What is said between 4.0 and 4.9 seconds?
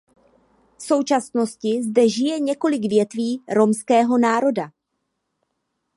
národa.